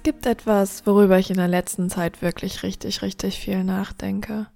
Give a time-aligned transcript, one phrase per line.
[0.00, 4.46] Es gibt etwas, worüber ich in der letzten Zeit wirklich richtig, richtig viel nachdenke.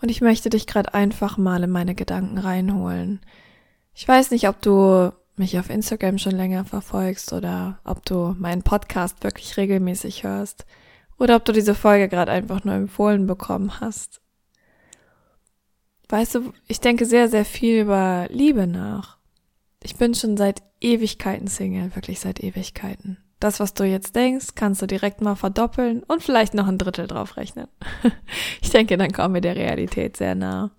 [0.00, 3.20] Und ich möchte dich gerade einfach mal in meine Gedanken reinholen.
[3.92, 8.62] Ich weiß nicht, ob du mich auf Instagram schon länger verfolgst oder ob du meinen
[8.62, 10.64] Podcast wirklich regelmäßig hörst
[11.18, 14.22] oder ob du diese Folge gerade einfach nur empfohlen bekommen hast.
[16.08, 19.18] Weißt du, ich denke sehr, sehr viel über Liebe nach.
[19.82, 23.18] Ich bin schon seit Ewigkeiten Single, wirklich seit Ewigkeiten.
[23.42, 27.08] Das, was du jetzt denkst, kannst du direkt mal verdoppeln und vielleicht noch ein Drittel
[27.08, 27.66] drauf rechnen.
[28.62, 30.70] ich denke, dann kommen wir der Realität sehr nah.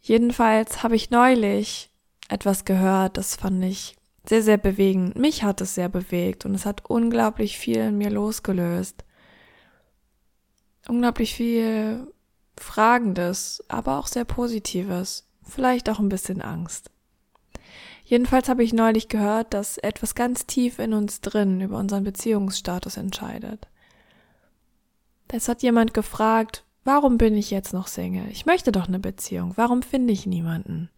[0.00, 1.90] Jedenfalls habe ich neulich
[2.30, 3.96] etwas gehört, das fand ich
[4.26, 5.14] sehr, sehr bewegend.
[5.18, 9.04] Mich hat es sehr bewegt und es hat unglaublich viel in mir losgelöst.
[10.88, 12.10] Unglaublich viel
[12.56, 15.28] Fragendes, aber auch sehr Positives.
[15.42, 16.90] Vielleicht auch ein bisschen Angst.
[18.08, 22.96] Jedenfalls habe ich neulich gehört, dass etwas ganz tief in uns drin über unseren Beziehungsstatus
[22.96, 23.66] entscheidet.
[25.26, 28.28] Es hat jemand gefragt, warum bin ich jetzt noch Single?
[28.30, 29.54] Ich möchte doch eine Beziehung.
[29.56, 30.88] Warum finde ich niemanden?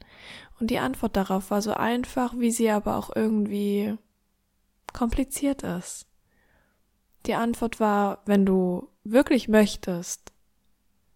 [0.60, 3.97] Und die Antwort darauf war so einfach, wie sie aber auch irgendwie
[4.92, 6.06] kompliziert ist.
[7.24, 10.34] Die Antwort war, wenn du wirklich möchtest,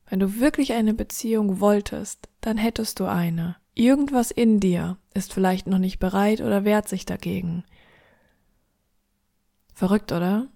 [0.09, 3.57] wenn du wirklich eine Beziehung wolltest, dann hättest du eine.
[3.75, 7.65] Irgendwas in dir ist vielleicht noch nicht bereit oder wehrt sich dagegen.
[9.75, 10.49] Verrückt, oder?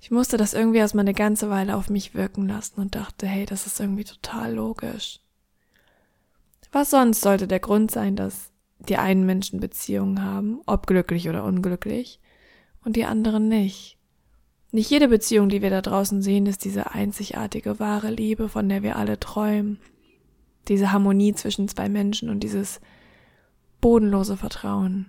[0.00, 3.46] Ich musste das irgendwie erstmal eine ganze Weile auf mich wirken lassen und dachte, hey,
[3.46, 5.20] das ist irgendwie total logisch.
[6.72, 11.44] Was sonst sollte der Grund sein, dass die einen Menschen Beziehungen haben, ob glücklich oder
[11.44, 12.18] unglücklich,
[12.82, 13.98] und die anderen nicht?
[14.72, 18.82] Nicht jede Beziehung, die wir da draußen sehen, ist diese einzigartige wahre Liebe, von der
[18.82, 19.78] wir alle träumen
[20.68, 22.80] diese Harmonie zwischen zwei Menschen und dieses
[23.80, 25.06] bodenlose Vertrauen.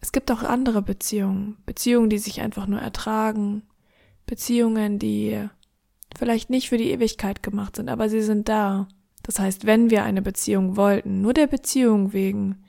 [0.00, 3.62] Es gibt auch andere Beziehungen, Beziehungen, die sich einfach nur ertragen,
[4.26, 5.48] Beziehungen, die
[6.16, 8.88] vielleicht nicht für die Ewigkeit gemacht sind, aber sie sind da.
[9.22, 12.64] Das heißt, wenn wir eine Beziehung wollten, nur der Beziehung wegen,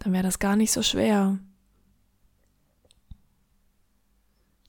[0.00, 1.38] dann wäre das gar nicht so schwer.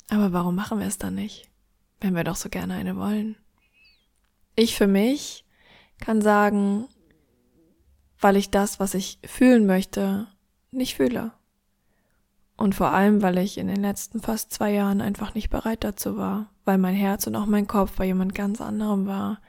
[0.10, 1.50] Aber warum machen wir es dann nicht,
[2.00, 3.36] wenn wir doch so gerne eine wollen?
[4.56, 5.46] Ich für mich
[6.00, 6.88] kann sagen,
[8.20, 10.28] weil ich das, was ich fühlen möchte,
[10.72, 11.32] nicht fühle.
[12.56, 16.18] Und vor allem, weil ich in den letzten fast zwei Jahren einfach nicht bereit dazu
[16.18, 19.42] war, weil mein Herz und auch mein Kopf bei jemand ganz anderem war.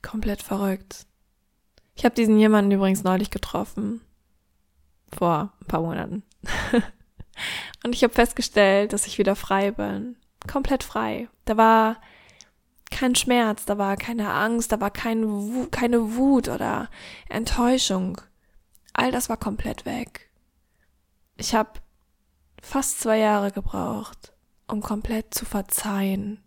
[0.00, 1.06] Komplett verrückt.
[1.94, 4.00] Ich habe diesen jemanden übrigens neulich getroffen.
[5.16, 6.22] Vor ein paar Monaten.
[7.84, 10.16] und ich habe festgestellt, dass ich wieder frei bin.
[10.50, 11.28] Komplett frei.
[11.44, 12.00] Da war
[12.92, 16.88] kein Schmerz, da war keine Angst, da war kein, keine Wut oder
[17.28, 18.20] Enttäuschung.
[18.92, 20.30] All das war komplett weg.
[21.36, 21.80] Ich habe
[22.62, 24.32] fast zwei Jahre gebraucht,
[24.68, 26.40] um komplett zu verzeihen.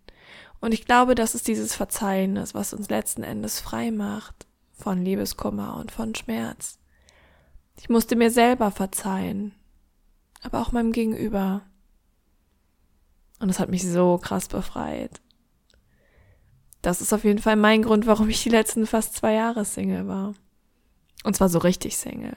[0.60, 5.04] Und ich glaube, dass es dieses Verzeihen ist, was uns letzten Endes frei macht von
[5.04, 6.78] Liebeskummer und von Schmerz.
[7.78, 9.54] Ich musste mir selber verzeihen,
[10.42, 11.62] aber auch meinem Gegenüber.
[13.38, 15.20] Und es hat mich so krass befreit.
[16.82, 20.06] Das ist auf jeden Fall mein Grund, warum ich die letzten fast zwei Jahre Single
[20.06, 20.34] war.
[21.24, 22.36] Und zwar so richtig Single.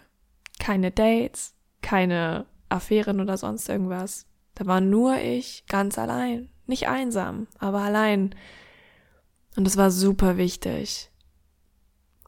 [0.59, 4.25] Keine Dates, keine Affären oder sonst irgendwas.
[4.55, 6.49] Da war nur ich ganz allein.
[6.65, 8.35] Nicht einsam, aber allein.
[9.55, 11.09] Und das war super wichtig.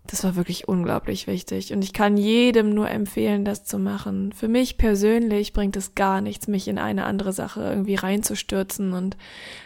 [0.07, 1.73] Das war wirklich unglaublich wichtig.
[1.73, 4.33] Und ich kann jedem nur empfehlen, das zu machen.
[4.33, 9.15] Für mich persönlich bringt es gar nichts, mich in eine andere Sache irgendwie reinzustürzen und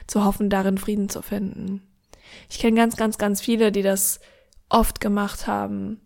[0.07, 1.81] zu hoffen, darin Frieden zu finden.
[2.49, 4.19] Ich kenne ganz, ganz, ganz viele, die das
[4.69, 6.01] oft gemacht haben,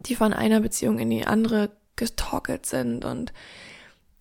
[0.00, 3.34] die von einer Beziehung in die andere getorkelt sind und die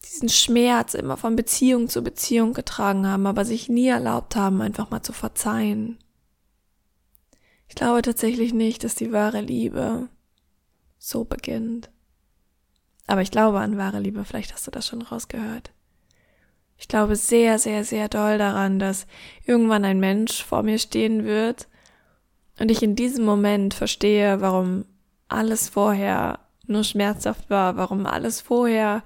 [0.05, 4.89] diesen Schmerz immer von Beziehung zu Beziehung getragen haben, aber sich nie erlaubt haben, einfach
[4.89, 5.97] mal zu verzeihen.
[7.67, 10.07] Ich glaube tatsächlich nicht, dass die wahre Liebe
[10.97, 11.89] so beginnt.
[13.07, 15.71] Aber ich glaube an wahre Liebe, vielleicht hast du das schon rausgehört.
[16.95, 19.05] Ich glaube sehr, sehr, sehr doll daran, dass
[19.43, 21.67] irgendwann ein Mensch vor mir stehen wird
[22.57, 24.85] und ich in diesem Moment verstehe, warum
[25.27, 29.03] alles vorher nur schmerzhaft war, warum alles vorher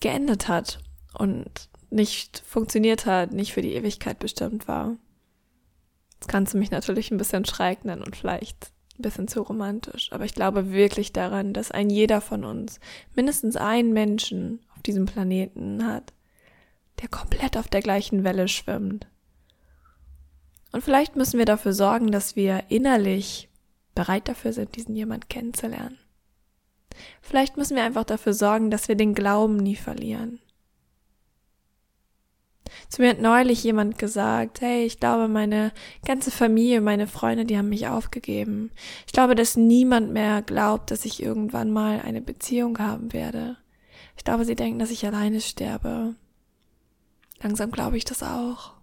[0.00, 0.78] geendet hat
[1.12, 4.96] und nicht funktioniert hat, nicht für die Ewigkeit bestimmt war.
[6.14, 10.10] Jetzt kannst du mich natürlich ein bisschen schräg nennen und vielleicht ein bisschen zu romantisch,
[10.10, 12.80] aber ich glaube wirklich daran, dass ein jeder von uns
[13.14, 16.14] mindestens einen Menschen auf diesem Planeten hat,
[17.00, 19.06] der komplett auf der gleichen Welle schwimmt.
[20.72, 23.48] Und vielleicht müssen wir dafür sorgen, dass wir innerlich
[23.94, 25.98] bereit dafür sind, diesen jemand kennenzulernen.
[27.20, 30.40] Vielleicht müssen wir einfach dafür sorgen, dass wir den Glauben nie verlieren.
[32.88, 35.72] Zu mir hat neulich jemand gesagt, hey, ich glaube, meine
[36.04, 38.70] ganze Familie, meine Freunde, die haben mich aufgegeben.
[39.06, 43.56] Ich glaube, dass niemand mehr glaubt, dass ich irgendwann mal eine Beziehung haben werde.
[44.16, 46.14] Ich glaube, sie denken, dass ich alleine sterbe.
[47.42, 48.74] Langsam glaube ich das auch.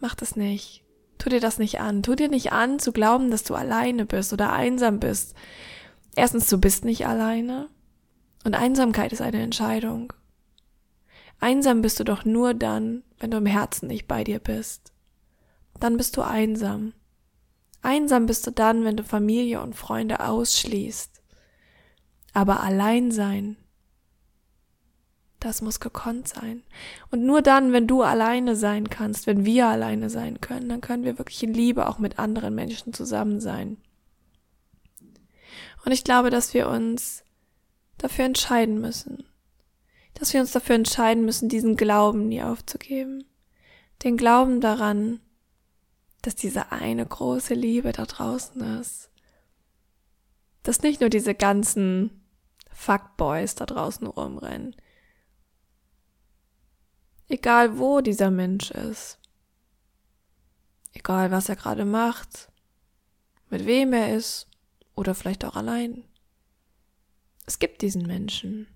[0.00, 0.84] Mach das nicht.
[1.18, 2.02] Tu dir das nicht an.
[2.02, 5.34] Tu dir nicht an, zu glauben, dass du alleine bist oder einsam bist.
[6.16, 7.68] Erstens, du bist nicht alleine.
[8.44, 10.12] Und Einsamkeit ist eine Entscheidung.
[11.40, 14.92] Einsam bist du doch nur dann, wenn du im Herzen nicht bei dir bist.
[15.80, 16.92] Dann bist du einsam.
[17.82, 21.22] Einsam bist du dann, wenn du Familie und Freunde ausschließt.
[22.32, 23.56] Aber allein sein,
[25.44, 26.62] das muss gekonnt sein.
[27.10, 31.04] Und nur dann, wenn du alleine sein kannst, wenn wir alleine sein können, dann können
[31.04, 33.76] wir wirklich in Liebe auch mit anderen Menschen zusammen sein.
[35.84, 37.24] Und ich glaube, dass wir uns
[37.98, 39.24] dafür entscheiden müssen.
[40.14, 43.24] Dass wir uns dafür entscheiden müssen, diesen Glauben nie aufzugeben.
[44.02, 45.20] Den Glauben daran,
[46.22, 49.10] dass diese eine große Liebe da draußen ist.
[50.62, 52.22] Dass nicht nur diese ganzen
[52.70, 54.74] Fuckboys da draußen rumrennen.
[57.34, 59.18] Egal wo dieser Mensch ist.
[60.92, 62.48] Egal was er gerade macht.
[63.50, 64.46] Mit wem er ist
[64.94, 66.04] oder vielleicht auch allein.
[67.44, 68.68] Es gibt diesen Menschen.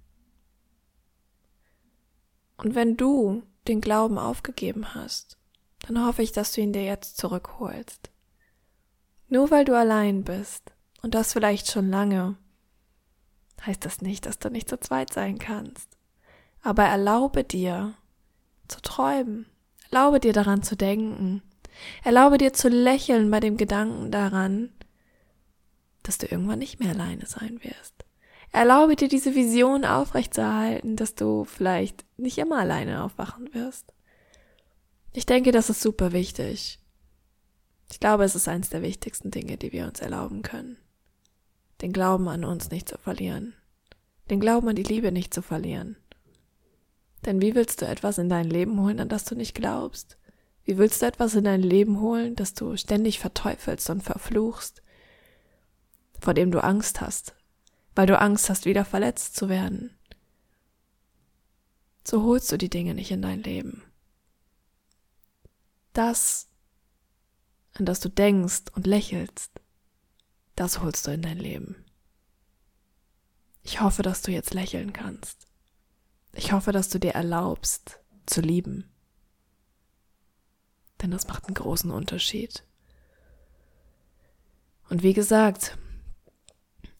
[2.56, 5.38] Und wenn du den Glauben aufgegeben hast,
[5.86, 8.10] dann hoffe ich, dass du ihn dir jetzt zurückholst.
[9.28, 10.72] Nur weil du allein bist,
[11.02, 12.36] und das vielleicht schon lange,
[13.64, 15.96] heißt das nicht, dass du nicht zu zweit sein kannst.
[16.60, 17.94] Aber erlaube dir
[18.68, 19.46] zu träumen,
[19.90, 21.42] erlaube dir daran zu denken,
[22.04, 24.70] erlaube dir zu lächeln bei dem Gedanken daran,
[26.02, 28.04] dass du irgendwann nicht mehr alleine sein wirst.
[28.50, 33.92] Erlaube dir diese Vision aufrechtzuerhalten, dass du vielleicht nicht immer alleine aufwachen wirst.
[35.12, 36.78] Ich denke, das ist super wichtig.
[37.90, 40.78] Ich glaube, es ist eines der wichtigsten Dinge, die wir uns erlauben können.
[41.82, 43.54] Den Glauben an uns nicht zu verlieren.
[44.30, 45.96] Den Glauben an die Liebe nicht zu verlieren.
[47.24, 50.16] Denn wie willst du etwas in dein Leben holen, an das du nicht glaubst?
[50.64, 54.82] Wie willst du etwas in dein Leben holen, das du ständig verteufelst und verfluchst?
[56.18, 57.34] vor dem du Angst hast,
[57.94, 59.96] weil du Angst hast, wieder verletzt zu werden.
[62.04, 63.82] So holst du die Dinge nicht in dein Leben.
[65.92, 66.48] Das,
[67.74, 69.52] an das du denkst und lächelst,
[70.56, 71.84] das holst du in dein Leben.
[73.62, 75.46] Ich hoffe, dass du jetzt lächeln kannst.
[76.38, 78.88] Ich hoffe, dass du dir erlaubst zu lieben.
[81.02, 82.62] Denn das macht einen großen Unterschied.
[84.88, 85.76] Und wie gesagt,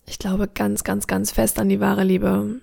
[0.07, 2.61] ich glaube ganz, ganz, ganz fest an die wahre Liebe.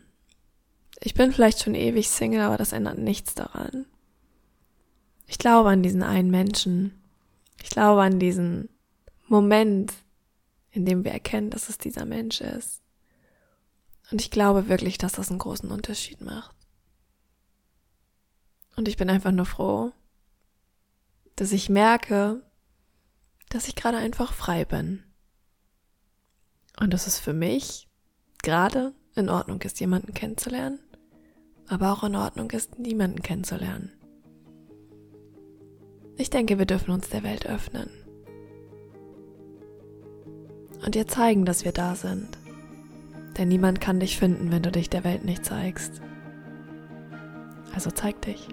[1.00, 3.86] Ich bin vielleicht schon ewig Single, aber das ändert nichts daran.
[5.28, 7.02] Ich glaube an diesen einen Menschen.
[7.64, 8.68] Ich glaube an diesen
[9.28, 9.94] Moment,
[10.72, 12.82] in dem wir erkennen, dass es dieser Mensch ist.
[14.12, 16.55] Und ich glaube wirklich, dass das einen großen Unterschied macht.
[18.76, 19.92] Und ich bin einfach nur froh,
[21.36, 22.42] dass ich merke,
[23.50, 25.04] dass ich gerade einfach frei bin.
[26.80, 27.88] Und dass es für mich
[28.44, 30.80] gerade in Ordnung ist, jemanden kennenzulernen,
[31.68, 33.92] aber auch in Ordnung ist, niemanden kennenzulernen.
[36.18, 37.90] Ich denke, wir dürfen uns der Welt öffnen.
[40.86, 42.38] Und ihr zeigen, dass wir da sind.
[43.38, 46.02] Denn niemand kann dich finden, wenn du dich der Welt nicht zeigst.
[47.74, 48.48] Also zeig dich.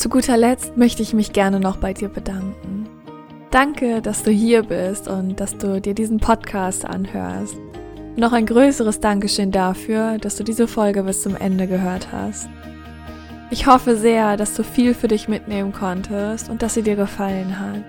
[0.00, 2.88] Zu guter Letzt möchte ich mich gerne noch bei dir bedanken.
[3.50, 7.58] Danke, dass du hier bist und dass du dir diesen Podcast anhörst.
[8.16, 12.48] Noch ein größeres Dankeschön dafür, dass du diese Folge bis zum Ende gehört hast.
[13.50, 17.60] Ich hoffe sehr, dass du viel für dich mitnehmen konntest und dass sie dir gefallen
[17.60, 17.84] hat.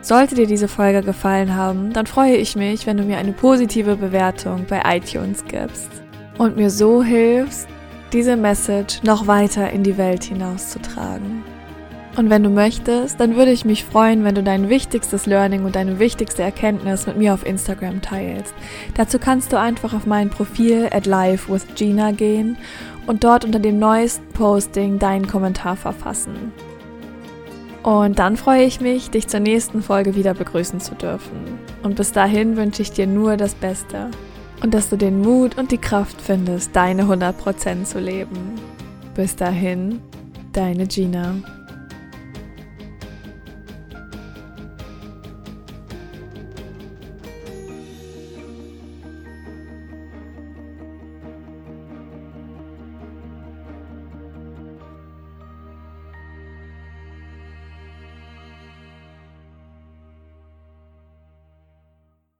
[0.00, 3.96] Sollte dir diese Folge gefallen haben, dann freue ich mich, wenn du mir eine positive
[3.96, 5.90] Bewertung bei iTunes gibst
[6.38, 7.68] und mir so hilfst,
[8.12, 11.44] diese Message noch weiter in die Welt hinauszutragen.
[12.16, 15.76] Und wenn du möchtest, dann würde ich mich freuen, wenn du dein wichtigstes Learning und
[15.76, 18.54] deine wichtigste Erkenntnis mit mir auf Instagram teilst.
[18.94, 22.56] Dazu kannst du einfach auf mein Profil at live with Gina gehen
[23.06, 26.52] und dort unter dem neuesten Posting deinen Kommentar verfassen.
[27.84, 31.60] Und dann freue ich mich, dich zur nächsten Folge wieder begrüßen zu dürfen.
[31.84, 34.10] Und bis dahin wünsche ich dir nur das Beste
[34.62, 38.54] und dass du den Mut und die Kraft findest, deine 100% zu leben.
[39.14, 40.00] Bis dahin,
[40.52, 41.34] deine Gina.